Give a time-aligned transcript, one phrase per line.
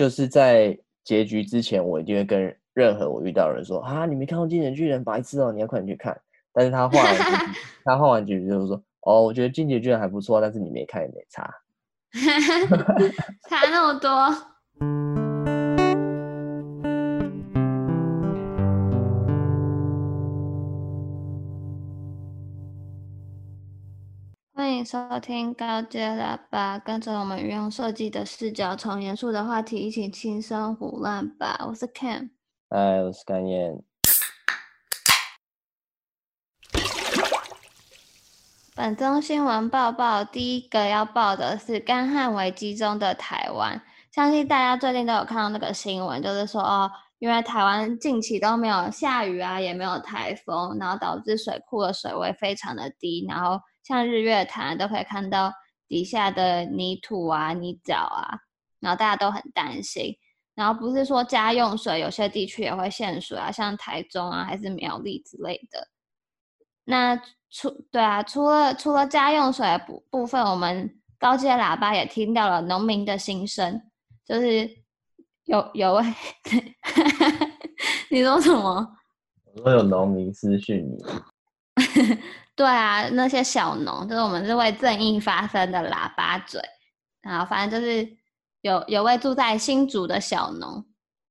[0.00, 0.74] 就是在
[1.04, 6.18] 结局之前，我一定会跟任何我遇到的人说：“啊，你没看过《进击的巨人》，白痴哦，你要快点去看。”
[6.54, 7.16] 但是他画完
[7.84, 11.54] 他画完结局就是说：“哦，我觉得《进击的巨人》还不错，但是你没看也没差。
[13.46, 15.19] ”差那么多。
[24.84, 31.64] 收听高阶喇叭，跟着我们运用设计的视角，从严肃的话题一起轻松胡乱吧。
[31.68, 32.30] 我是 Ken，
[32.70, 33.82] 嗨，我是甘燕。
[38.74, 43.82] 本周新闻报报，第一个要报的是干旱危机中的台湾。
[44.10, 53.60] 相信大家最近都有看到那个新闻，就是说哦，因为台湾近期都没有下雨啊，也没有台风，然后导致水库的水位非常的低，然后。
[53.82, 55.52] 像日月潭都可以看到
[55.88, 58.38] 底下的泥土啊、泥沼啊，
[58.80, 60.16] 然后大家都很担心。
[60.54, 65.88] 然后不是说家用水有些地区也会限水啊，像台中啊还是苗栗之类的。
[66.84, 67.16] 那
[67.50, 73.80] 除对啊，除了除了家用水的部部分，我们高阶喇叭也听到了农民的心声，
[74.24, 74.68] 就是
[75.44, 76.02] 有有位，
[78.10, 78.96] 你说什么？
[79.54, 80.98] 我说有农民私讯你。
[82.56, 86.60] 对啊，那些小农就是我们是为正义发声的喇叭嘴，
[87.22, 88.06] 然后反正就是
[88.60, 90.84] 有有位住在新竹的小农，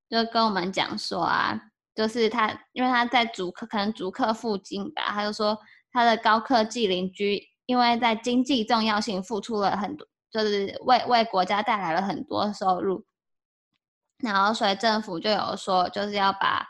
[0.08, 1.56] 就跟我们讲说啊，
[1.94, 5.56] 就是他因为他在竹科，可能竹科附近吧，他就说
[5.92, 13.06] 他的高科技邻居，因为在经济重要性付出了很多，就是为为国家带来了很多收入，
[14.18, 16.66] 然后所以政府就有说就是要把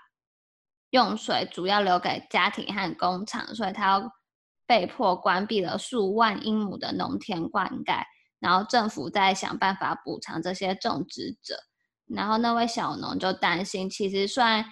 [0.90, 4.12] 用水主要留给家庭和工厂，所以他要。
[4.70, 8.04] 被迫关闭了数万英亩的农田灌溉，
[8.38, 11.56] 然后政府在想办法补偿这些种植者。
[12.06, 14.64] 然后那位小农就担心，其实虽然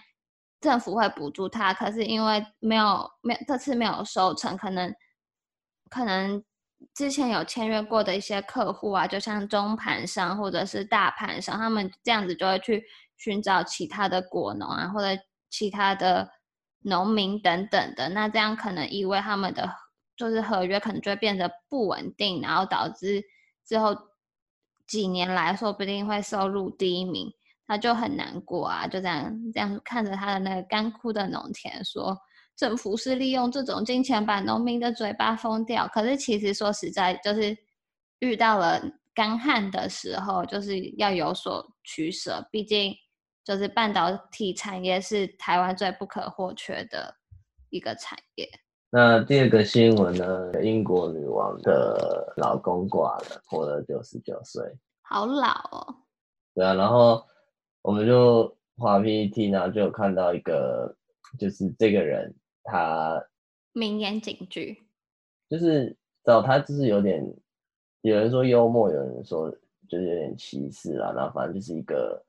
[0.60, 4.94] 政府会补助他，可是因为没有没有这次没有收成，可能
[5.90, 6.44] 可能
[6.94, 12.84] 之前有签约过的一些客户啊，就像中盘商或者是大盘商，他们这样子就会去
[13.16, 15.20] 寻找其他的果农啊，或者
[15.50, 16.30] 其他的
[16.82, 18.10] 农民等等的。
[18.10, 19.68] 那这样可能意味他们的。
[20.18, 23.24] 就是合约可能就会变得不稳定，然后导致
[23.64, 23.96] 之后
[24.86, 27.32] 几年来说不定会收入低迷，
[27.66, 32.18] 他就很难过啊，就这样这样看着他的那个干枯的农田，说
[32.56, 35.86] 政府是利用这种金钱把农民的嘴巴封掉。
[35.86, 37.56] 可是其实说实在，就是
[38.18, 38.82] 遇到了
[39.14, 42.92] 干旱的时候，就是要有所取舍，毕竟
[43.44, 47.14] 就是半导体产业是台湾最不可或缺的
[47.70, 48.48] 一个产业。
[48.90, 50.62] 那第二个新闻呢？
[50.62, 54.62] 英国女王的老公挂了，活了九十九岁，
[55.02, 55.94] 好老哦。
[56.54, 57.22] 对啊，然后
[57.82, 60.96] 我们就画 PPT，然后就有看到一个，
[61.38, 62.34] 就是这个人
[62.64, 63.22] 他
[63.74, 64.82] 名言警句，
[65.50, 65.94] 就是
[66.24, 67.22] 找他就是有点，
[68.00, 69.50] 有人说幽默，有人说
[69.86, 72.24] 就是有点歧视啊，然后反正就是一个，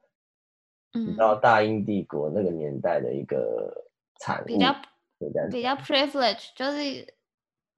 [0.94, 3.74] 嗯，你知道大英帝国那个年代的一个
[4.20, 4.46] 产物。
[4.46, 4.76] 比较
[5.84, 7.14] privilege，就是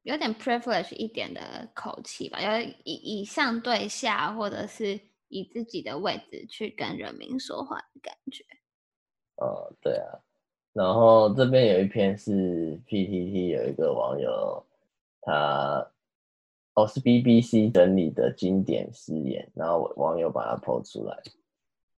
[0.03, 8.43] 有点 privilege 一点的口气吧，要以以上对下，或者是以自己的位置去跟人民说话的感觉。
[9.37, 10.19] 哦，对啊。
[10.73, 14.65] 然后这边有一篇是 PTT 有一个网友，
[15.21, 15.91] 他
[16.75, 21.21] 哦是 BBC 整理的经典诗言，然后网友把它 po 出来。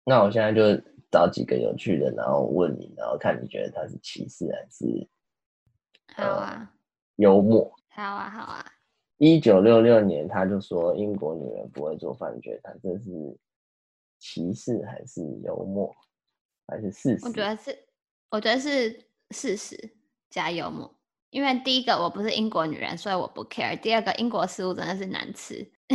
[0.04, 5.06] 那我现在就找几个有趣的，然后问你，然后看你觉得他是歧视还是？
[6.14, 6.68] 好啊、呃，
[7.16, 7.72] 幽默。
[7.90, 8.64] 好啊，好啊。
[9.18, 13.38] 一九六六年，他就说英国女人不会做饭，觉得他这是
[14.18, 15.94] 歧视还是幽默，
[16.66, 17.26] 还是事实？
[17.26, 17.78] 我觉得是，
[18.30, 18.90] 我觉得是
[19.30, 19.76] 事实
[20.28, 20.92] 加幽默。
[21.30, 23.78] 因为第一个我不是英国女人，所以我不 care。
[23.80, 25.66] 第二个，英国食物真的是难吃。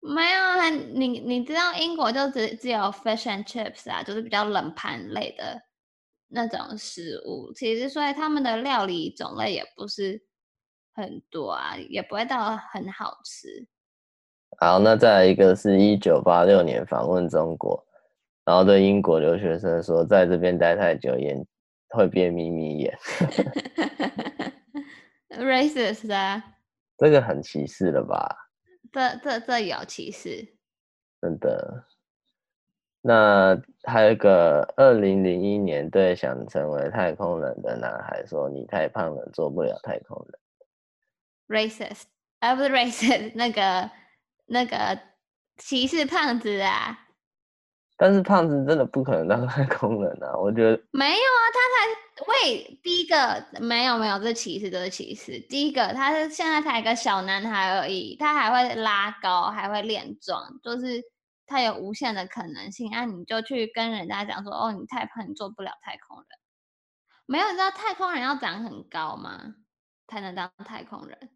[0.00, 5.60] 没有啊，你你知道英国就只只有 fish and chips 啊，就是比较冷盘类的。
[6.28, 10.22] 那种食物，其实所以他们的料理种类也不是
[10.94, 13.66] 很多啊，也不会到很好吃。
[14.60, 17.86] 好，那再来一个是一九八六年访问中国，
[18.44, 21.46] 然后对英国留学生说，在这边待太久眼
[21.90, 22.98] 会变眯眯眼。
[25.30, 26.42] Racist 啊？
[26.96, 28.36] 这个很歧视了吧？
[28.90, 30.56] 这这这有歧视？
[31.20, 31.84] 真的。
[33.08, 40.38] 那还有一个，二零零一年对想成为太空人的男孩说：“你太胖了，做不了太空人。”
[41.48, 42.02] Racist，
[42.40, 43.90] 啊不是 racist， 那个
[44.44, 44.98] 那个
[45.56, 47.06] 歧视胖子啊。
[47.96, 50.36] 但是胖子真的不可能当太空人啊！
[50.36, 55.40] 我觉得没有啊，他才喂第一个没有没有，这歧视，这是歧视。
[55.48, 61.02] 第一个他是现在才一个小男孩而已，他还会拉高，还会练壮，就是
[61.48, 62.88] 他有无限的可能性。
[62.92, 66.26] 那、啊、你就去跟人家讲说，哦，你太胖，你做不了太空人。
[67.26, 69.56] 没有，你知道太空人要长很高吗？
[70.06, 71.30] 才能当太空人。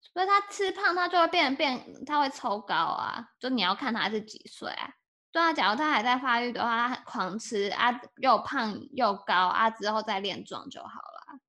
[0.00, 3.30] 所以他吃胖，他就会变变，他会抽高啊。
[3.40, 4.90] 就你要看他是几岁啊。
[5.32, 11.40] 对啊，假如他还在发育的话，他狂吃啊，又胖又高啊，之后再练壮就好了。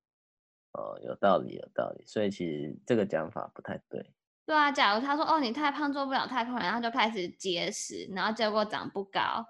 [0.72, 2.04] 哦，有道理，有道理。
[2.06, 4.12] 所以其实这个讲法不太对。
[4.46, 9.44] 对啊，假如他说哦，你太胖做不了太空人，然后就开始节食，然后结果长不高，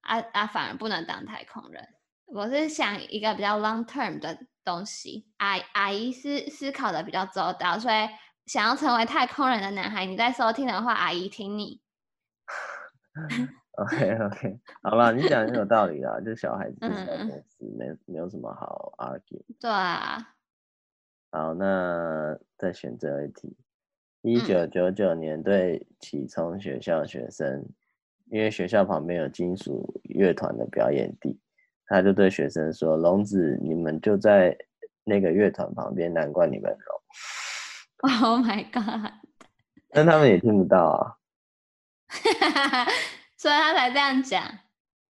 [0.00, 1.86] 啊啊，反而不能当太空人。
[2.26, 5.30] 我是想一个比较 long term 的东西。
[5.36, 8.08] 阿阿姨思思考的比较周到，所以
[8.46, 11.80] 想要成为太空人的男孩，你在收听的话，阿姨听你。
[13.76, 19.44] OK OK，好了，你讲很有道理啦，就小孩子小公司没没有什么好 argue。
[19.60, 20.34] 对啊。
[21.30, 23.56] 好，那再选最后一题。
[24.24, 27.68] 一九九九年对启聪学校学生，嗯、
[28.30, 31.38] 因为学校旁边有金属乐团的表演地，
[31.84, 34.56] 他就对学生说：“聋子，你们就在
[35.04, 37.00] 那个乐团旁边，难怪你们聋。”
[38.24, 39.12] Oh my god！
[39.92, 41.16] 但他们也听不到啊。
[43.36, 44.42] 所以他才这样讲，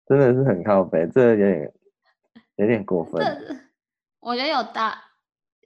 [0.07, 1.73] 真的是很靠北，这有点
[2.55, 3.21] 有点过分。
[4.19, 4.91] 我觉得有道，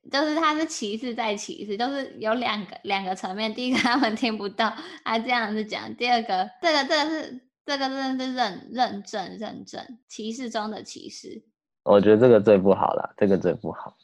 [0.09, 3.53] 就是他是歧视再歧视，就是有两个两个层面。
[3.53, 4.73] 第一个他们听不到，
[5.03, 11.43] 他这样子讲；第二个，这个这个是这个真的是认认证认证歧视中的歧视。
[11.83, 13.95] 我觉得这个最不好了，这个最不好，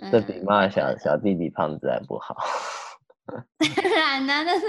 [0.00, 2.36] 嗯、这比骂小小弟弟胖子还不好。
[3.26, 4.66] 当然呢，但是。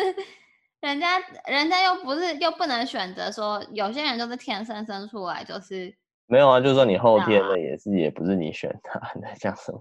[0.82, 5.94] 人家，人家又不是，又不能选择说，有些人就是天生生出来就是
[6.26, 9.80] 没有啊，就是说你后天的也是，也不是你选的，你在讲什么？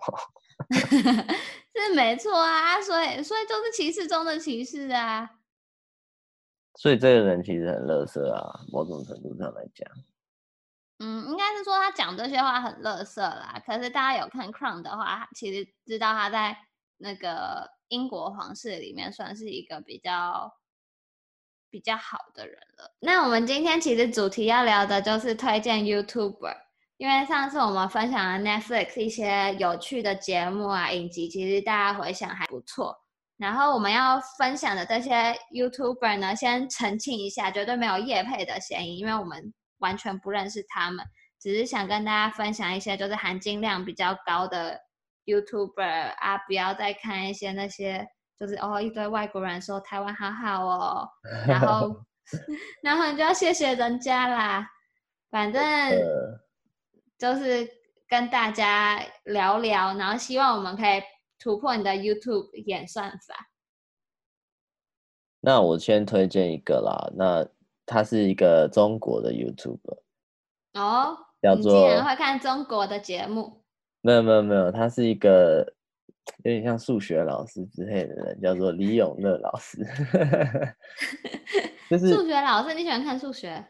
[1.75, 5.31] 是没错啊，所以，所以就是歧视中的歧视啊。
[6.75, 9.89] 所以这个人其实很乐色啊，某种程度上来讲。
[10.99, 13.63] 嗯，应该是说他讲这些话很乐色啦。
[13.65, 16.57] 可是大家有看《Crown》的话，其实知道他在
[16.97, 20.57] 那个英国皇室里面算是一个比较。
[21.71, 22.97] 比较好的人了。
[23.01, 26.57] 那我们今天其实主题要聊的就是推荐 YouTuber，
[26.99, 32.95] 因为上次我们分享了 Netflix 一些有趣的节目啊、影集，其实大家回想还不错。
[33.39, 41.06] 然后我们要分享的这些 YouTuber 呢，先澄清一下，绝对没有业配的嫌疑，因为我们完全不认识他们，
[41.41, 44.79] 只是想跟大家分享一些就是含金量比较高的
[45.25, 48.06] YouTuber 啊，不要再看一些那些。
[48.39, 51.09] 就是哦，一堆外国人说台湾好好哦，
[51.49, 51.93] 然后，
[52.85, 54.65] 然后你就要谢谢人家啦。
[55.29, 55.62] 反正
[57.19, 57.69] 就是
[58.09, 61.03] 跟大家聊聊，然后希望我们可以
[61.38, 63.49] 突破你的 YouTube 演算法。
[65.41, 67.47] 那我先推荐一个啦，那
[67.85, 69.99] 他是一个中国的 YouTuber
[70.75, 73.62] 哦，叫做，你竟然会看中国的节目？
[74.00, 75.75] 没有没有没有，他是一个。
[76.44, 79.79] 有点像数学老师之类的人，叫做李永乐老师。
[81.88, 83.64] 就是数学老师，你喜欢看数学？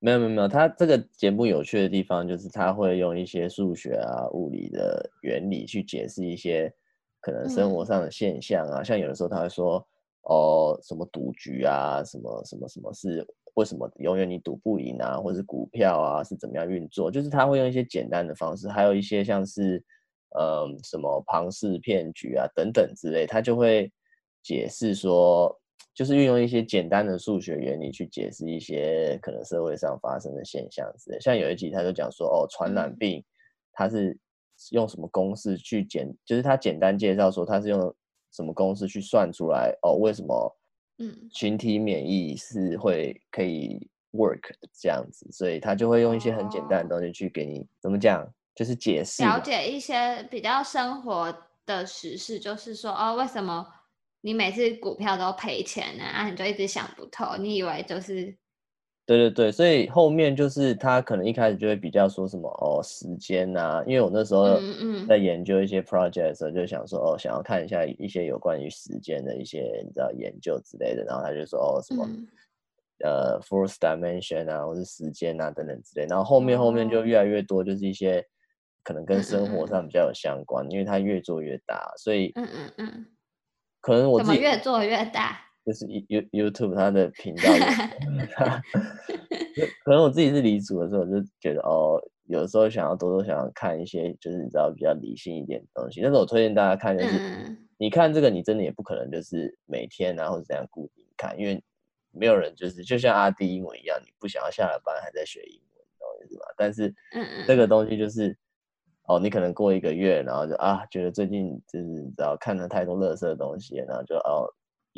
[0.00, 6.72] 没有没有没有，他这个节目有趣的地方就是他会用一些数学啊、物理的原理去解释一些
[7.20, 8.80] 可能生活上的现象啊。
[8.80, 9.86] 嗯、像有的时候他会说，
[10.22, 19.84] 哦，什么赌局啊，什么什么什么是为什么永远你赌不赢啊，或者是股票啊是怎么样运作，就是他会用一些简单的方式，还有一些像是。
[20.38, 23.90] 嗯，什么庞氏骗局啊，等等之类，他就会
[24.42, 25.58] 解释说，
[25.98, 31.18] 就是运用一些简单的数学原理去解释一些可能社会上发生的现象之类。
[31.18, 33.20] 像有一集他就讲说，哦，传染病，
[33.72, 34.16] 他是
[34.70, 37.92] 用什么公式去简，就是他简单介绍说他是用
[38.30, 40.56] 什么公式去算出来，哦，为什么，
[40.98, 48.24] 嗯，群体免疫是会可以 work 这样子，所以他就会用一些很简单的东西去给你怎么讲。
[48.54, 51.32] 就是解释了解一些比较生活
[51.64, 53.64] 的时事，就是说哦，为什么
[54.20, 56.04] 你每次股票都赔钱呢？
[56.04, 58.34] 啊，你就一直想不透，你以为就是，
[59.06, 64.58] 对对对，所以后面就是他可能一开始就会比较说什么哦，时间啊，因为我那时候
[65.06, 72.26] 在研究一些 project 的时候，就想说哦，想要看一下一些有关于时间的一些你知道研究之类的，然后他就说哦什么、嗯、
[73.04, 78.24] 呃 fourth dimension 啊，或是时间啊等等之类，然后后面后面就越来越多，就是一些。
[78.84, 83.06] 可能跟生活上比较有相关，嗯嗯嗯，因为它越做越大，所以嗯嗯嗯，
[83.80, 87.42] 可能我自己越做越大，就是 You YouTube 它的频道，
[89.84, 96.00] 可能我自己是离组的时候，我就觉得哦，有时候想要多多想要看一些，就是你知道比较理性一点的东西。
[96.02, 101.62] 但是我推荐大家看，就是、嗯、你看这个，你真的也不可能就是每天啊或者怎样固定看，因为
[102.10, 106.46] 没有人就是就像阿弟英文一样，你不想要下了班还在学英文，懂我意思吧？
[106.56, 106.94] 但是
[107.46, 108.36] 这个东西就是。
[109.08, 114.46] 哦，你可能过一个月，然后就啊，觉得最近就是你知道看了太多垃圾的东西，然后就哦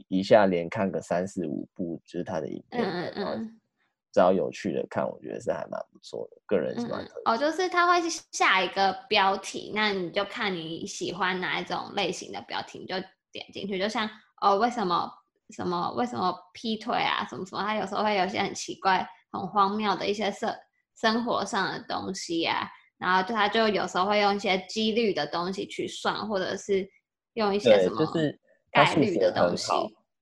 [0.08, 3.60] 一下连看个三四五部，就是他的影片，嗯嗯嗯，
[4.12, 7.06] 找有趣的看，我觉得是还蛮不错的，个人是蛮。
[7.24, 12.96] 哦，就是他会下一个标题，那你就看你喜欢哪一种类型的标题，你就
[13.30, 13.78] 点进去。
[13.78, 15.08] 就像哦，为什么
[15.50, 20.52] 什么为什么劈腿啊，什么什么，他有时候会有些很奇怪、很荒谬的一些生
[20.96, 22.68] 生活上的东西呀、啊。
[23.00, 26.86] 然后他就有时候会用一些几率的东西去算，或者是
[27.32, 28.06] 用一些什么
[28.70, 29.72] 概率的东西。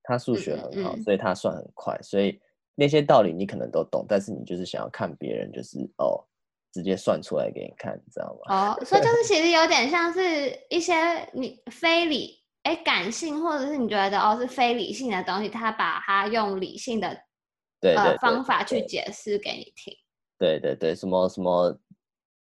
[0.05, 1.99] 他数学很好，所以他算很快。
[2.01, 2.41] 所以
[2.77, 6.25] 那些道理你可能都懂，但是你就是想要看别人，就是哦，
[6.73, 8.73] 直接算出来给你看，你知道吗？
[8.73, 10.95] 哦，所以就是其实有点像是一些
[11.33, 17.09] 你非理哎感性，或者是你觉得哦是非理性的东西，他把它用理性的
[17.81, 19.93] 对，对，对，对，对方法去解释给你听。
[20.39, 21.77] 对对对，什么什么。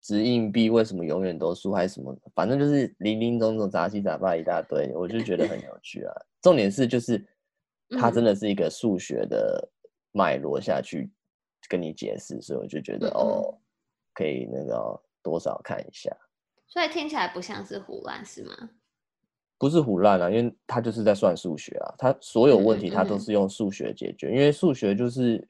[0.07, 2.17] 掷硬币为什么永远都输还是什么？
[2.33, 6.15] 反正就是林林总总杂七杂八一大堆，我就觉得很有 趣啊。
[6.41, 7.27] 重点是就是，
[7.99, 9.69] 它真的是一个数学的
[10.13, 11.11] 脉络下去
[11.69, 13.59] 跟你解释，所以我就觉得哦，
[14.15, 16.17] 可以那个多少看一下。
[16.69, 18.71] 所以听起来不像是胡乱是吗？
[19.59, 25.45] 不是胡乱啊，因为他就是在算数学啊，他所有问题他都是用数学解决，因为数学就是。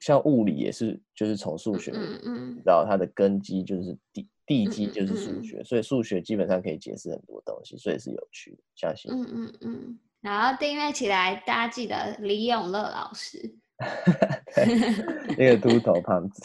[0.00, 9.10] 像物理也是，就是从数学，嗯嗯，知道它的根基就是地地基就是数学，所以数学基本上可以解释很多东西，所以是有趣的，相信。
[9.12, 9.98] 嗯嗯嗯。
[10.20, 13.38] 然后订阅起来，大家记得李永乐老师，
[15.38, 16.42] 那个秃头胖子，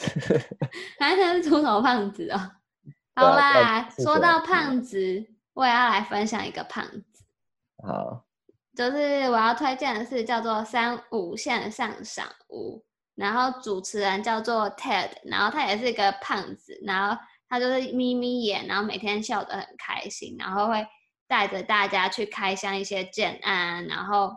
[1.00, 2.38] 还是秃头胖子哦。
[3.16, 7.24] 好啦，说到胖子，我也要来分享一个胖子。
[7.84, 8.26] 好，
[8.76, 12.84] 就是我要推荐的是叫做三五线上赏屋。
[13.16, 20.86] 然后主持人叫做 Ted，然后他也是一个胖子，然后他就是眯眯眼，然后每天笑得很开心，然后会
[21.28, 24.32] 带着大家去开箱一些建案，然后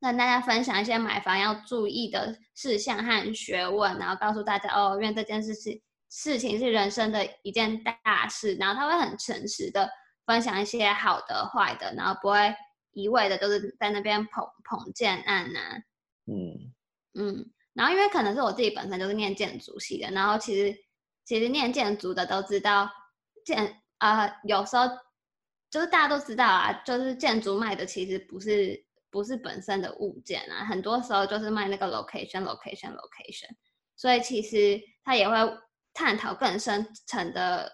[0.00, 9.90] 跟大家分享一些买房要注意的事项和学问，然后告诉大家哦，因为这件事情事情是人生的一件大事，然后他会很诚实的
[10.26, 12.54] 分享一些好的坏的，然后不会
[12.92, 15.76] 一味的都是在那边捧捧建案呐、啊，
[16.26, 16.72] 嗯。
[17.14, 17.50] 嗯。
[17.72, 20.76] 然后，因为可能是我自己本身就是念建筑系的，然后其实
[21.24, 22.90] 其实念建筑的都知道
[23.44, 24.88] 建呃，有时候
[25.70, 33.48] 就是大家都知道啊，就是建筑卖的其实不是不是本身的物件啊，很多时候就是卖那个 location location location，
[33.96, 35.36] 所以其实他也会
[35.94, 37.70] 探讨更深层的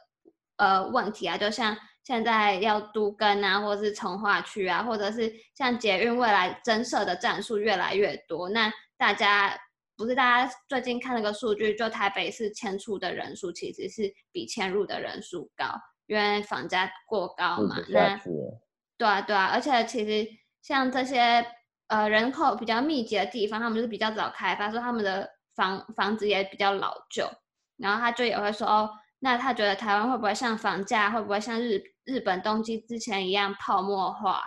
[0.57, 1.75] 呃问题啊，就像
[2.05, 9.59] 现在要都更啊，或是重划区啊，或者是像捷运未来增设的站数越来越多，那大家。
[9.97, 15.65] 不是大家最近看那个数据，就台北市迁出的人数其实是比迁入的人数高，
[16.07, 17.77] 因为房价过高嘛。
[17.89, 18.21] 那
[18.99, 20.29] 对啊，对啊，而且其实
[20.61, 21.47] 像这些
[21.87, 27.27] 呃人口比较密集的地方，他们就是比较早开发，说他们的房房子也比较老旧，
[27.79, 34.43] 然后他就也会说哦，那他觉得台湾会不会像房价会不会像日日本东京之前一样泡沫化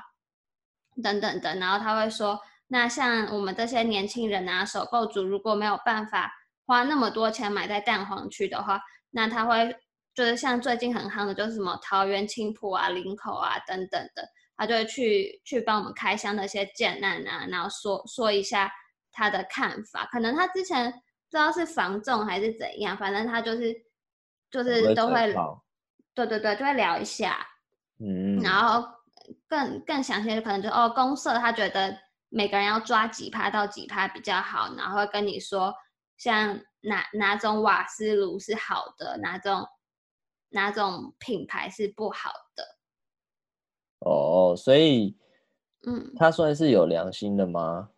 [1.02, 2.40] 等等等，然后他会说。
[2.72, 6.32] 那像我们这些年轻人啊，首购族如果没有办法
[6.68, 9.76] 花那么多钱买在蛋黄区的话，那他会
[10.14, 14.24] 就是像最近很夯的，就是什么桃园青浦啊、林口啊等等的，
[14.56, 18.72] 他就会去去帮我们开箱那些建案啊，然后说说一下
[19.12, 20.08] 他的看法。
[20.12, 20.98] 可能他之前不
[21.32, 23.74] 知道是防重还是怎样，反正他就是
[24.52, 25.34] 就是都会，
[26.14, 27.48] 对对对，就会聊一下，
[28.00, 28.88] 嗯，然后
[29.48, 31.98] 更更详细的可能就哦，公社他觉得。
[32.30, 35.74] 每个人要抓几趴到几趴比较好，然后会跟你说，
[36.16, 39.68] 像哪哪种瓦斯炉是好的，哪种
[40.50, 42.78] 哪种品牌是不好的。
[44.00, 45.18] 哦，所以，
[45.88, 47.90] 嗯，他算是有良心的吗？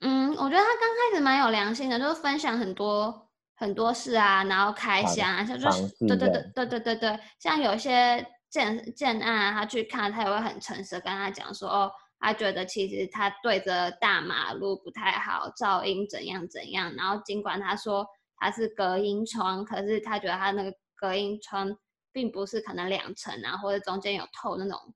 [0.00, 11.92] 嗯，我觉得他刚开始蛮有良心的，就是分享很多很多事啊，然后开箱啊，像就是对对对对对对对，像有些建建案啊，他去看，他也会很诚实的跟他讲说，哦。
[12.20, 16.94] 他觉得其实他对着大马路不太好，噪音怎样怎样。
[16.94, 21.74] 然后尽管他说他是隔音窗，可是他觉得他那个隔音窗
[22.12, 24.94] 并不是可能两层啊，或者中间有透那种，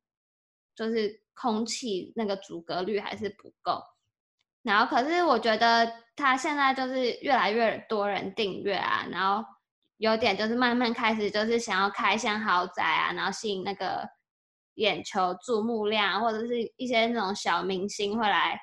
[0.77, 3.83] 就是空气那个阻隔率还是不够。
[4.63, 9.47] 然后可是我觉得他现在就是越来越多人订阅啊，然后
[9.99, 14.09] 有点就是慢慢开始就是想要开箱豪宅啊，然后吸引那个
[14.75, 18.59] 眼球注目量，或者是一些那种小明星会来，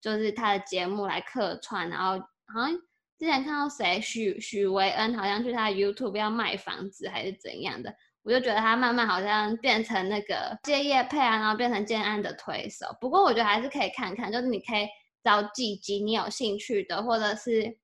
[0.00, 2.72] 就是他的节目来客串，然后好像
[3.18, 7.94] 之前看到谁许许维恩好像去他的 YouTube 要卖房子还是怎样的。
[8.22, 12.86] 我就觉得他慢慢好像变成那个接业配啊，然后变成建案的推手。
[12.98, 14.88] 不过我觉得还是可以看看，就是你可以
[15.22, 17.76] 找几集你有兴趣的，或者是，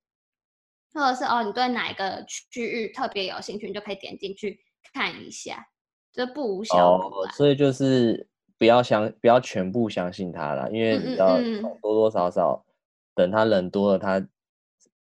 [0.94, 4.58] 或者是哦，你对哪一个区域特别有兴趣，你就可以点进去
[4.94, 5.66] 看一下，
[6.12, 7.04] 就不无小补。
[7.20, 11.38] 哦，所以就是不要相，不要全部相信他了，因为你知道
[11.82, 12.64] 多多少少，
[13.14, 14.26] 等他人多了，他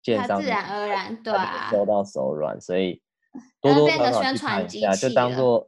[0.01, 3.01] 建商自然而然对啊，收到手软，所以。
[3.59, 5.67] 多多少少去看一下，就当做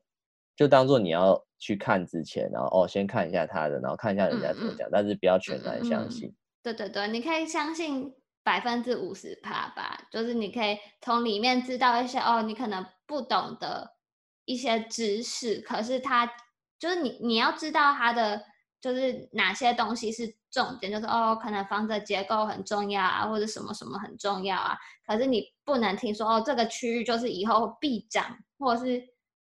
[0.56, 6.34] 就当做你要去看之前，然后哦，先看一下他的，然后看一下人家怎么讲，但是不要全然相信。
[6.64, 13.97] 对对对，你可以相信百分之五十趴吧，就是你可以从里面知道一些哦，你可能不懂的
[14.48, 16.26] 一些知识，可是他
[16.80, 18.44] 就是你你要知道他的
[18.82, 24.76] 就是哪些东西是重点，就是哦，可能房子结构很重要啊，或者什么什么很重要啊，
[25.06, 25.44] 可是你。
[25.68, 29.04] 不能听说哦，这个区域就是以后必涨，或者是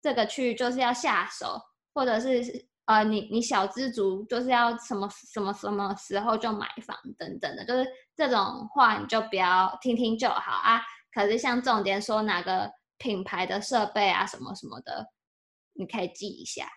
[0.01, 1.59] 这个区域就是要下手，
[1.93, 2.41] 或者是
[2.85, 7.85] 呃，你你小资族就是要什么什么什么时候就买房等等的，就是
[8.15, 10.81] 这种话你就不要听听就好啊。
[11.13, 15.11] 可是像重点说哪个品牌的设备啊什么什么的，
[15.73, 16.67] 你可以记一下。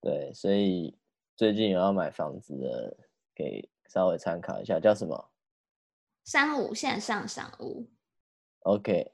[0.00, 0.98] 对，所以
[1.36, 2.96] 最近有要买房子的，
[3.36, 5.30] 可以稍微参考一下，叫什么？
[6.24, 7.88] 三五线上赏屋。
[8.60, 9.12] OK，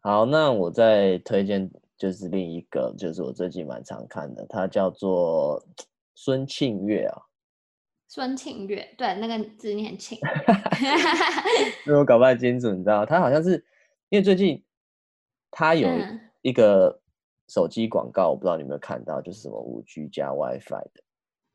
[0.00, 5.64] 好，那我再推荐就是另一个，就是我最近蛮常看的，它叫做
[6.14, 7.22] 孙庆月啊。
[8.08, 10.18] 孙庆月，对，那个字念庆。
[11.86, 13.62] 因为我搞不太清楚，你知道，他好像是
[14.08, 14.64] 因为最近
[15.50, 15.88] 他有
[16.42, 16.98] 一个
[17.48, 21.02] 手机广告，嗯，我不知道你有没有看到，就是什么五 G 加 WiFi 的。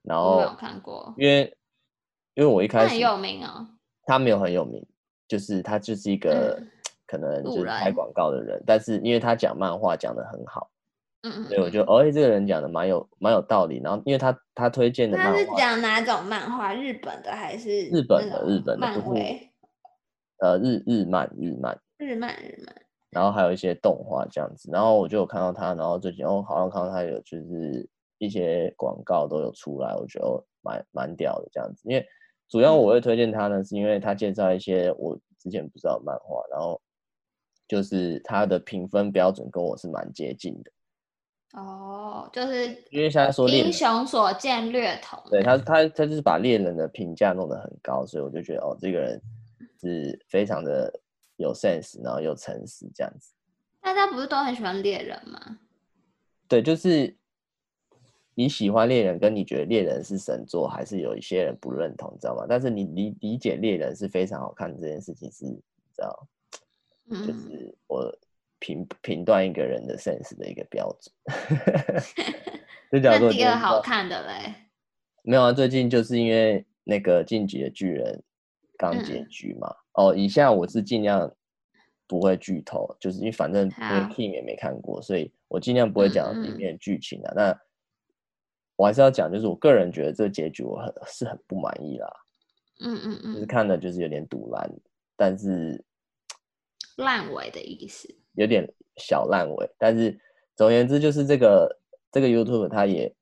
[0.04, 1.58] 然后没有看过，因为
[2.34, 3.68] 因为我一开始很有名哦，
[4.06, 4.86] 他没有很有名。
[5.26, 6.70] 就是他就是一个、嗯、
[7.08, 10.70] 可能就是拍广告的人，但是因为他讲漫画讲的很好，
[11.24, 13.80] 嗯，所以我觉得哦，这个人讲的蛮有蛮有道理。
[13.82, 16.76] 然后因为他他推荐的漫画，他是讲哪种漫画？
[16.76, 18.44] 日本的还是日本的？
[18.46, 19.14] 日本的漫画？
[20.40, 22.76] 呃，日日漫日漫日漫日漫。
[23.14, 24.70] 然后还有一些动画这样子。
[24.72, 32.06] 然后我就有看到他，然后最近哦，好像看到他有就是一些广告都有出来，我觉得蛮蛮屌的这样子，因为。
[32.50, 36.80] 主要我会推荐他呢，是因为他介绍一些我之前不知道的漫画，然后
[37.68, 40.72] 就是他的评分标准跟我是蛮接近的。
[41.60, 49.20] 哦，就是因为现在说英雄所见略同，对他他他就是把猎人的评价弄得很高，所以我就觉得哦，这个人
[49.82, 50.94] 是非常的
[51.38, 53.34] 有 sense，然后又诚实这样子。
[53.82, 55.60] 大家不是都很喜欢猎人吗？
[56.48, 57.16] 对，就是。
[58.36, 62.48] 你喜欢猎人，跟你觉得猎人是神作，还是有一些人不认同，你知道吗？
[62.50, 65.62] 但是你理理解猎人是非常好看这件事情是，你
[65.96, 66.28] 知道，
[67.12, 68.12] 嗯、就是我
[68.58, 71.14] 评评断一个人的 sense 的一个标准。
[72.92, 74.56] 就叫做第二好看的嘞？
[75.22, 78.16] 没有啊，最近就是因为那个《进击的巨人》
[78.92, 79.70] 刚结局嘛。
[79.94, 81.32] 嗯、哦，以下我是尽量
[82.08, 87.32] 不会剧透，就是因为反正因为 Kim 也没看过，所以我尽量不会讲里面的剧情啊。
[87.32, 87.62] 嗯嗯那
[88.76, 92.12] 我还是要讲，就是我个人觉得这个结局我很是很不满意啦。
[92.82, 94.70] 嗯嗯嗯，就是看的就是有点堵烂，
[95.16, 95.82] 但是
[96.98, 98.68] 烂尾的意思，有点
[98.98, 99.70] 小烂尾。
[99.78, 100.20] 但是
[100.56, 101.80] 总而言之，就是这个
[102.12, 103.14] 这个 YouTube 它也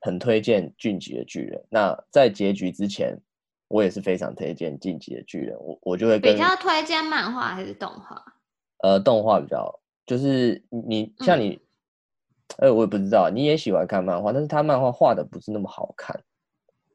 [0.00, 1.60] 很推荐《俊杰的巨人》。
[1.68, 3.20] 那在结局之前，
[3.68, 5.56] 我也是非常推荐《进击的巨人》。
[5.60, 8.22] 我我就会比较推荐漫画还是动画？
[8.78, 11.50] 呃，动画比较，就是你像你。
[11.50, 11.60] 嗯
[12.58, 16.18] 哎，我也不知道，你也喜欢看漫画，但是他漫画画的不是那么好看。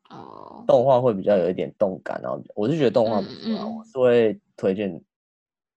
[0.09, 4.89] 哦，动画会比较有一点动感，然后我是觉得动画不错，啊，我是会推荐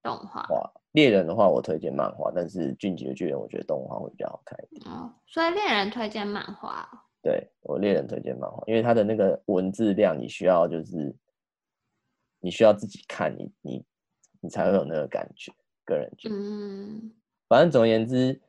[0.01, 0.47] 动画。
[0.93, 4.89] 猎人的话，我推荐漫画，但是进击的巨人，我觉得动画会比较好看一点。
[4.89, 6.89] 哦，所以猎人推荐漫画。
[7.25, 11.11] 对，我猎人推荐漫画，因为他的那个文字量，你需要就是
[12.39, 13.83] 你需要自己看，你你
[14.41, 15.51] 你才会有那个感觉。
[15.85, 17.11] 个人觉得，嗯，
[17.47, 18.39] 反正总而言之。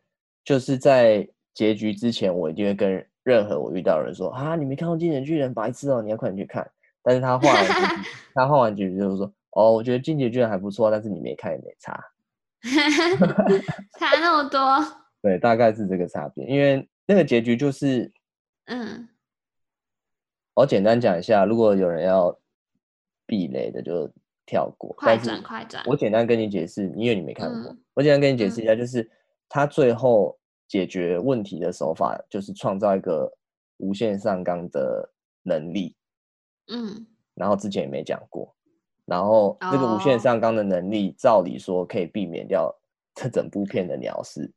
[0.45, 6.65] 就是在结局之前，我一定会跟任何我遇到的人说：“啊，你没看过《进击的巨人》，白痴哦，你要快点去看。”
[7.03, 7.67] 但是他画完，
[8.33, 12.01] 他画完结局就是说：“哦，我觉得《进击的巨人》还不错，但是你没看也没差。
[13.99, 14.61] ”差那么多？
[15.21, 16.47] 对，大概是这个差别。
[16.47, 18.09] 因为那个结局就是，
[18.67, 19.09] 嗯，
[20.55, 22.39] 我简单讲一下，如果有人要
[23.27, 24.09] 避雷的就
[24.45, 24.93] 跳过。
[24.97, 29.11] 快转快转，我简单跟你解释，因为你没看过，嗯、我简单跟你解释一下，就是
[29.49, 33.33] 他最后解决问题的手法，就是创造一个
[33.79, 35.11] 无限上纲的
[35.43, 35.97] 能力。
[36.69, 38.53] 嗯，然后之前也没讲过，
[39.05, 42.75] 然后这个无限上纲的能力，照理说可以避免掉
[43.15, 44.53] 这整部片的鸟事。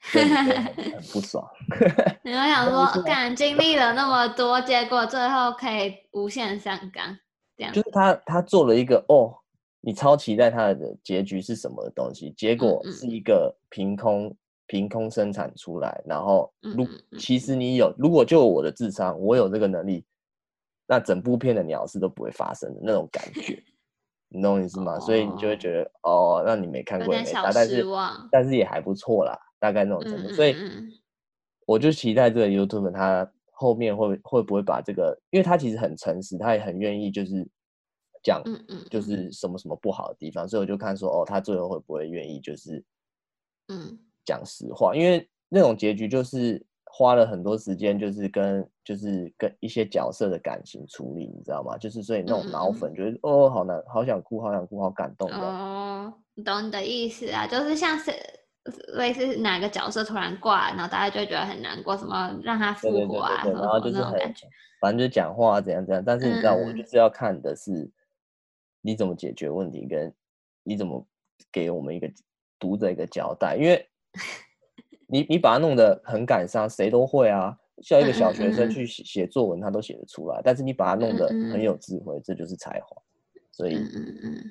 [0.00, 1.46] 很，很不爽。
[2.24, 7.16] 你们想说，敢经历了那么多，结果最后可以无限上纲，
[7.56, 9.34] 这样就是他他做了一个哦，
[9.80, 14.34] 你超期待他的结局是什么的东西，结果是一个凭空
[14.66, 16.86] 凭空生产出来，然后如
[17.18, 20.04] 其实你有，如果就我的智商，我有这个能力，
[20.86, 23.62] 那整部片的鸟事都不会发生的那种感觉。
[24.32, 25.02] 你懂我意思吗？Oh.
[25.02, 27.84] 所以你就会觉得哦，那你没看过也没啥，但是
[28.30, 30.32] 但是也还不错啦，大概那种程度。
[30.32, 30.56] 所以
[31.66, 37.46] 我就期待这个 YouTube 他后面会会不会把这个，因为他其实很诚实，他也很愿意就是
[38.24, 38.42] 讲，
[38.90, 42.84] 就是什么什么不好的地方，所以我就看说哦，他最后会不会愿意就是
[43.68, 46.66] 嗯讲实话，因为那种结局就是。
[46.92, 51.78] 花了很多时间，就是跟就是跟一些角色的感情处理，你知道吗？
[51.78, 56.12] 就是所以那种脑粉，觉得、嗯、哦，好难，好想哭，好想哭，好感动哦。
[56.44, 58.10] 懂你的意思啊，就是像是
[58.94, 64.18] 类似哪个角色突然挂，然后大家就会觉得很难过，什么让他复活啊，然后就是很，
[64.80, 66.02] 反正就是讲话怎样怎样。
[66.04, 67.90] 但是你知道，我就是要看的是
[68.80, 70.12] 你怎么解决问题，跟
[70.62, 71.06] 你怎么
[71.50, 72.10] 给我们一个
[72.58, 73.86] 读者一个交代，因为。
[75.12, 80.40] 你你把它弄得很感伤，谁都会啊，像一个小学生去写写作文，他都写得出来。
[80.44, 82.96] 但是你把它弄得很有智慧，这就是才华。
[83.50, 84.50] 所以，嗯嗯，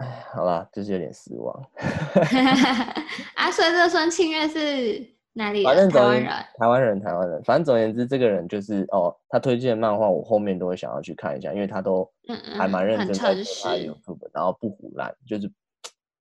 [0.00, 1.54] 哎，好啦，就是有点失望。
[3.36, 5.64] 啊，所以这个孙庆月是哪里人？
[5.64, 7.42] 反正台湾人，台湾人，台湾人。
[7.44, 12.10] 反正总而言之，这个人就是哦，他推荐的漫画，我后面都会想要去看一下，因为他都
[12.56, 15.50] 还蛮认真在拍 YouTube，然后不胡烂，就是。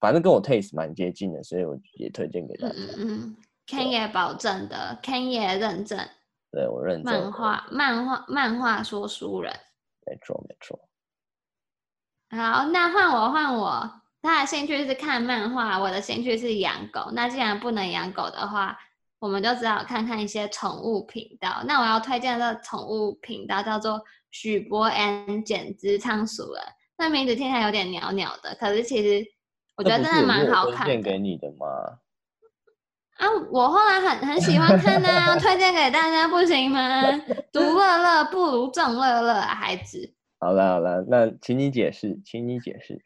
[0.02, 2.76] 反正跟我 taste 蛮接近的，所以我也推荐给大家。
[2.98, 3.36] 嗯
[3.68, 6.00] ，Ken 也保证的，Ken 也认证。
[6.50, 7.14] 对，我认证。
[7.14, 9.54] 漫画，漫画，漫画说书人。
[10.06, 10.80] 没错，没错。
[12.30, 13.92] 好，那换我，换我。
[14.22, 17.10] 他的兴趣是看漫画，我的兴趣是养狗。
[17.14, 18.78] 那既然不能养狗的话，
[19.20, 21.64] 我们就只好看看一些宠物频道。
[21.66, 26.64] 那我要推荐的宠物频道叫做许博 and 简之仓鼠人。
[26.98, 29.26] 那名字听起来有点鸟鸟的，可是其实。
[29.76, 30.84] 我觉得真的蛮好看的。
[30.84, 31.66] 推荐给你的吗？
[33.16, 37.02] 啊，我后来很很喜欢看呢、啊， 推荐给大家不行吗？
[37.54, 40.14] 独乐乐不如众乐乐，孩子。
[40.40, 43.04] 好了好了，那请你解释，请你解释。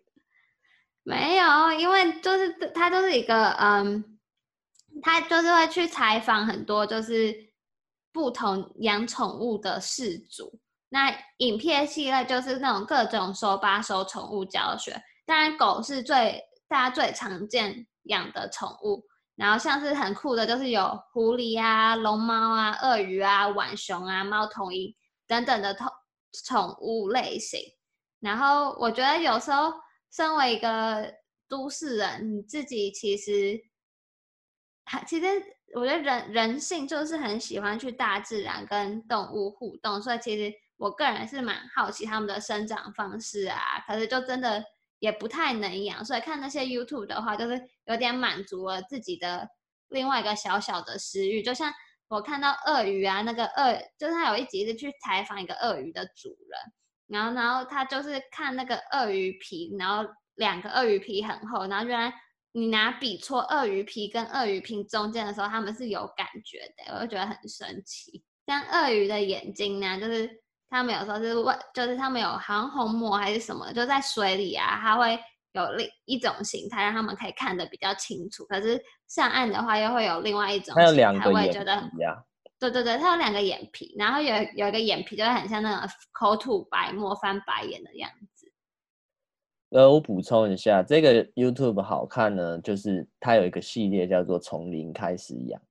[1.04, 4.20] 没有，因为就是他就是一个嗯，
[5.02, 7.36] 他就是会去采访很多就是
[8.12, 10.60] 不同养宠物的饲主。
[10.90, 16.42] 那影片系列就是那种各种手把手宠物教学，当然狗是最。
[16.66, 19.04] 大家最常见养的宠物，
[19.36, 24.92] 然后像是很酷的，就是有狐狸啊、龙猫啊、鳄鱼啊、浣熊啊、猫头鹰
[25.28, 25.88] 等等的宠
[26.46, 27.60] 宠物类型。
[28.20, 29.74] 然后我觉得有时候
[30.12, 31.14] 身为一个
[31.48, 33.62] 都市人，你自己其实
[34.86, 35.28] 还其实
[35.76, 43.84] 我觉得人人性就是很喜欢去大自然跟动物互动，所以其实我个人是蛮好奇他们的生长方式啊。
[43.88, 44.64] 可是就真的。
[45.00, 49.50] 也不太能养，所以看那些 YouTube 的话，就是有点满足了自己的
[49.90, 51.44] 另外一个小小的食欲。
[51.44, 51.74] 就像
[52.14, 56.60] 我看到鳄鱼啊，那个鳄，就是他有一集是去采访一个鳄鱼的主人，
[57.08, 62.14] 然后然后他就是看那个鳄鱼皮，然后两个鳄鱼皮很厚，然后原来
[62.52, 68.24] 你拿笔戳鳄鱼皮跟鳄鱼皮中间的时候，他们是有感觉的，我就觉得很神奇。
[68.46, 70.42] 像鳄鱼的眼睛呢，就是。
[70.70, 75.20] 他们有时候是外，就是他们有好像虹膜还是什么，就在水里啊，它会
[75.54, 78.46] 有另一种形态，让他们可以看得比较清楚。
[78.46, 80.82] 可是上岸的话，又会有另外一种形态。
[80.82, 82.24] 它有两个眼皮呀。
[82.60, 88.52] 对对对，它有两个眼皮，然后有有一个眼皮就会很像那种口吐白沫、翻白眼的样子。
[89.70, 95.62] 呃，我补充一下，这个 YouTube 好看呢，就是它有一个系列叫做“从零开始养”，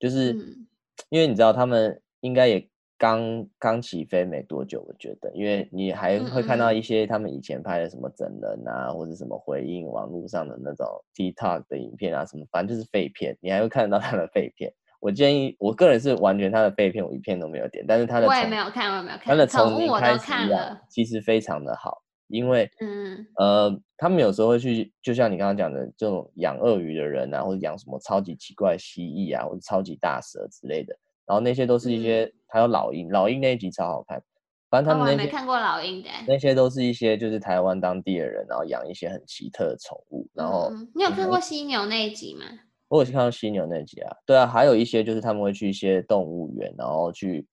[0.00, 0.66] 就是、嗯、
[1.10, 2.71] 因为你知道他们应该也。
[3.02, 10.86] 刚刚起飞没多久，我觉得，因为你还会看到一些他们以前拍的什么整人啊，嗯、或者什么回应网络上的那种
[11.16, 14.72] TikTok 的影片啊，什么反正就是废片，你还会看得到他的废片。
[15.00, 30.96] 我建议，我个人是完全他的废片，我一片都没有点，但是他的我也没有看，我也没有看，他的从零开始养其实非常的好，因为嗯呃，他们有时候会去，就像你刚刚讲的这种养鳄鱼的人啊，或者养什么超级奇怪蜥蜴啊，或者超级大蛇之类的。
[31.32, 34.22] 然后那些都是一些，还有老鹰，老鹰那一集超好看。
[34.68, 40.28] 反正他们那些、哦、没看过老鹰的，那些都是一些就是台湾当地的人，然后养一些很奇特的宠物。
[40.34, 42.44] 然后、嗯、你有看过犀牛那一集吗？
[42.88, 47.46] 我有去看到犀牛那一集啊，对啊，还有一些就是他们会去一些动物园，然后去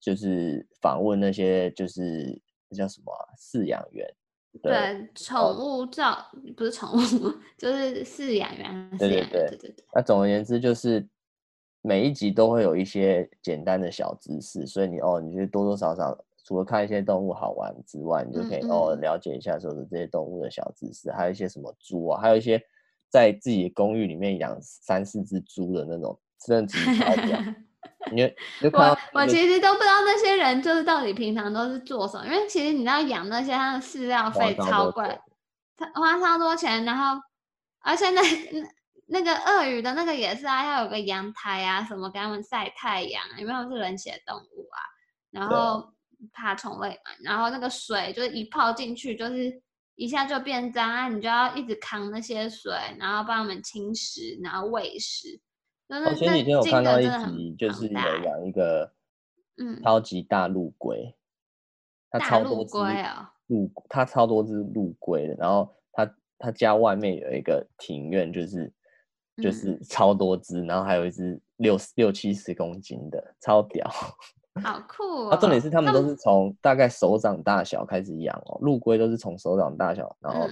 [0.00, 2.36] 就是访问那些就是
[2.68, 4.04] 那叫什么啊，饲养员。
[4.60, 6.98] 对，宠物照不是宠物，
[7.56, 8.90] 就是饲养员。
[8.98, 9.84] 对对对对对。
[9.94, 11.06] 那总而言之，就是
[11.82, 22.60] 每一集都会有一些简单的小知识，所以你哦，你就多多少少除了看一些动物好玩之外，你就可以嗯嗯哦了解一下说的这些动物的小知识，还有一些什么猪啊，还有一些
[23.10, 27.54] 在自己的公寓里面养三四只猪的那种，真的挺好的。
[28.10, 28.28] 你
[28.60, 35.18] 就看我我其实都不知道那些人就是到底平常都是做什么，因为其实你知道养那些它的饲料费超贵，
[35.76, 37.20] 它花超多钱，然后
[37.80, 38.20] 而且那
[39.10, 44.78] 那个鳄鱼的那个也是啊，要有个阳台啊什么给他们晒太阳，因为他们是冷血动物啊，
[45.30, 45.92] 然后
[46.32, 49.62] 爬虫类嘛，然后那个水就是一泡进去就是
[49.94, 55.40] 一下就变脏啊，你就要一直扛那些水，然后帮他们清食，然后喂食。
[55.88, 58.92] 我前几天有看到一集，就是有养一个，
[59.56, 61.16] 嗯，超级大陆龟，
[62.10, 62.76] 它超多只
[63.46, 65.34] 陆，它超多只陆龟的。
[65.36, 68.70] 然后它它家外面有一个庭院，就是
[69.42, 73.88] 就是超多只，然后还有一只六六七十公斤的，超屌，
[74.62, 75.30] 好酷。
[75.30, 80.48] 它重点是他们都是从大概手掌大小开始养哦，陆龟都是从手掌大小，然后。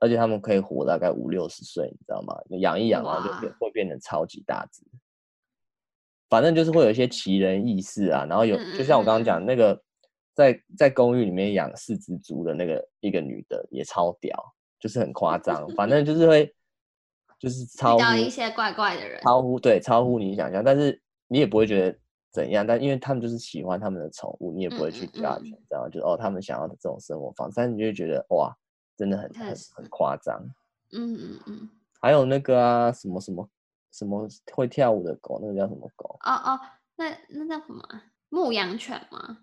[0.00, 2.32] 而且他们可以活大概五六十岁，你知道吗？
[2.60, 4.80] 养一养，然后就变会变得超级大只。
[6.28, 8.24] 反正就是会有一些奇人异事啊。
[8.24, 9.82] 然后有，就像我刚刚讲那个，
[10.34, 14.40] 在在公寓里面养四只猪的那个一个女的也超屌，
[14.78, 15.68] 就是很夸张。
[15.70, 16.54] 反正就是会，
[17.38, 20.62] 就是超乎一些怪怪的人，超乎对，超乎你想象。
[20.64, 21.98] 但是你也不会觉得
[22.32, 22.66] 怎样。
[22.66, 25.38] 但因为他们就是喜欢他们的宠物，你也不会去你知道
[25.70, 25.88] 吗？
[25.90, 28.54] 就哦，他们想要的这种生活方式，但是你就会觉得哇。
[28.98, 30.36] 真的很很很夸张，
[30.90, 31.70] 嗯嗯嗯，
[32.00, 33.48] 还有那个啊，什么什么
[33.92, 36.18] 什么会跳舞的狗，那个叫什么狗？
[36.24, 36.60] 哦哦，
[36.96, 37.80] 那那叫什么？
[38.28, 39.38] 牧羊犬吗？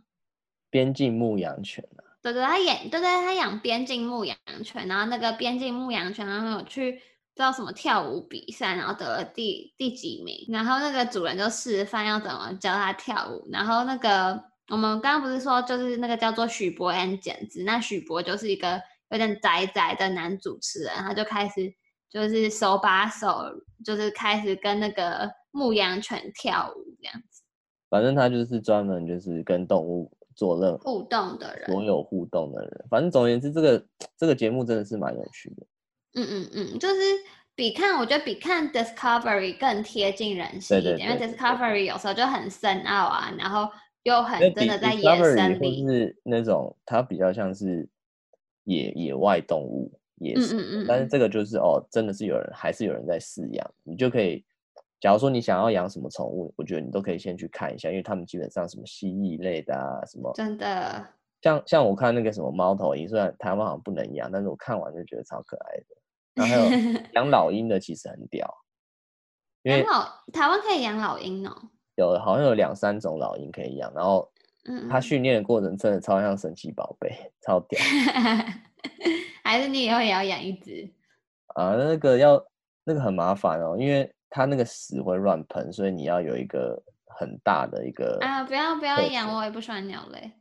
[0.69, 2.03] 边境牧羊犬啊？
[2.21, 6.99] 对对，他养对对，他养边境牧羊犬，然后那个边境牧羊犬，然后有去
[7.35, 18.81] 知道什么跳舞比赛，然后得了第第几名，然后那个主人就示范要怎么教他跳舞，然后那个我们刚刚不是说就是那个叫做许博恩剪辑，那许博就是一个。
[19.11, 21.71] 有点宅宅的男主持人，他就开始
[22.09, 23.43] 就是手把手，
[23.85, 27.43] 就是开始跟那个牧羊犬跳舞这样子。
[27.87, 32.85] 反正他就是专门就是跟动物做任何互动的人，所有互动的人。
[32.89, 33.85] 反正总而言之，这个
[34.17, 35.65] 这个节目真的是蛮有趣的。
[36.15, 36.95] 嗯嗯嗯，就是
[37.55, 43.69] 比看我觉得比看 Discovery 更贴近人心一点，因为 Discovery 有时候就很深奥啊，然后
[44.03, 47.87] 又很真的在野生里，是那种它比较像是。
[48.67, 54.43] 野野外动物也是，嗯嗯嗯，但是这个就是哦，真的是有人还是有人在饲养，你就可以，
[54.99, 61.05] 假如说你想要养什么宠物，我觉得你都可以先去看一下，因为他们基本上什么蜥蜴类的啊，什么真的，
[61.43, 65.94] 像像我看那个什么猫头鹰，虽然台湾好像不能养，但是我看完就觉得超可爱的。
[66.35, 66.69] 然后还有
[67.15, 68.47] 养老鹰的，其实很屌，
[69.63, 71.55] 因为老台湾可以养老鹰哦，
[71.95, 74.31] 有好像有两三种老鹰可以养，然后。
[74.67, 77.79] 嗯，他训练的过程真的超像神奇宝贝，超屌。
[79.45, 80.91] 还是你以后也要养一只？
[81.53, 82.43] 啊，那个要
[82.83, 88.17] 那个很麻烦哦，因为它那个屎会乱喷，所以你要有一个很大的一个。
[88.21, 90.31] 啊，不要不要养，我也不喜欢鸟类。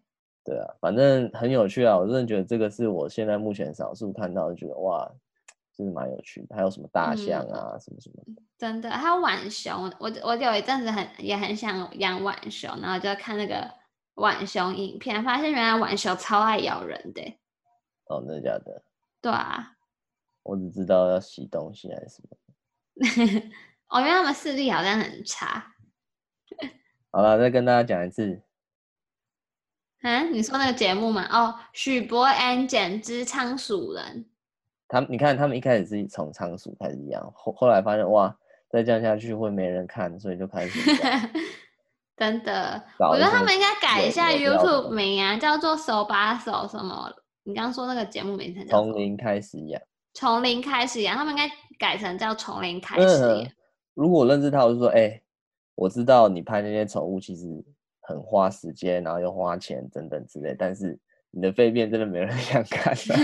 [0.42, 5.06] 对啊，反正很有趣啊，我真的觉得这个是我现在目前少数看到的，觉得哇，
[5.76, 6.54] 真的蛮有趣的。
[6.54, 8.42] 还有什么大象啊，嗯、什么什么的。
[8.56, 13.70] 真的，还有浣熊，我我有一阵子很也很想养浣熊，然后就看那个。
[14.16, 17.20] 浣熊影片，发现原来浣熊超爱咬人的。
[18.04, 18.84] 哦，真的假的？
[19.20, 19.72] 对啊。
[20.44, 23.50] 我只知道要洗东西还是什么。
[23.90, 25.74] 哦，因为他们视力好像很差。
[27.10, 28.40] 好了，再跟大家讲一次。
[30.02, 31.26] 啊，你说那个节目吗？
[31.32, 34.30] 哦，许博安剪之仓鼠人。
[34.88, 38.36] 他，你看他们一开始是从仓鼠开始养，后后来发现哇，
[38.68, 40.80] 再这样下去会没人看，所以就开始。
[42.16, 47.12] 真的，我觉得他们应该改一下 YouTube 名啊，叫做手把手什么？
[47.42, 53.50] 你刚刚说那个节目名称叫从零开始养，从零开始养，他们应该改成叫从零开始养。
[53.94, 55.22] 如果我认识他，我就说，哎、欸，
[55.74, 57.46] 我知道你拍那些宠物其实
[58.00, 60.96] 很花时间，然后又花钱等等之类，但是
[61.34, 63.16] 你的狒便真的没人 想看、啊。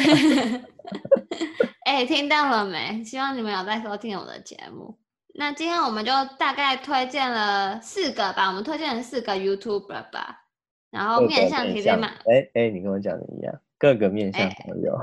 [1.85, 3.05] 哎、欸，听到了没？
[3.05, 4.99] 希望你们有在收听我的节目。
[5.35, 10.45] 那今天我们就大概推荐了四个吧，我们推荐了四个 YouTuber 吧。
[10.91, 12.11] 然后面向其实蛮……
[12.27, 14.99] 哎哎，你跟我讲的一样，各个面向都有。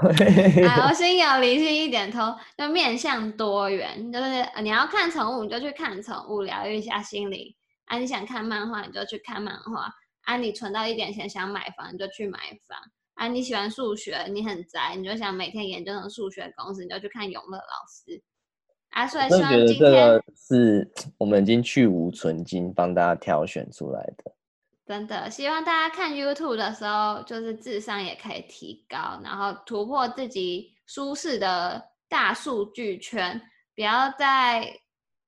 [0.67, 7.55] 好， 心有灵犀一点通，就面向多元，就是你要看宠物，你就去看宠物，疗愈一下心灵。
[7.85, 9.93] 啊，你想看漫画，你就去看漫画。
[10.27, 12.37] 啊，你存到一点钱想买房，你就去买
[12.67, 12.77] 房。
[13.13, 18.21] 啊，你喜欢数学，你很宅，你就想每天研究那种数学公式，你就去看永乐老师。
[18.89, 24.35] 啊，所以希望今天这个是我们已经去芜存金，帮大家挑选出来的。
[24.85, 33.41] 真的，希望大家看 YouTube 的时候，就是智商也可以提高，然后突破自己舒适的大数据圈，
[33.75, 34.77] 不要再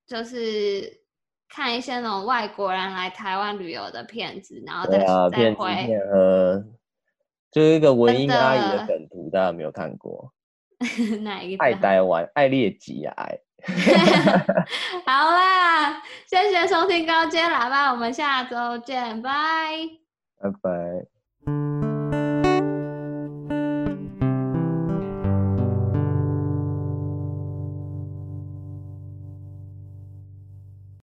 [0.06, 1.02] 就是
[1.50, 5.68] 看一些那种外国人来台湾旅游的片子，然后再啊再回。
[6.14, 6.64] 呃，
[7.52, 10.32] 就是一个文英阿姨的梗图，大家没有看过？
[11.24, 11.64] 哪一个？
[11.64, 13.40] 爱 台湾，爱列吉爱。
[15.06, 19.30] 好啦，谢谢收听高阶喇叭，我们下周见，拜
[20.40, 21.89] 拜拜。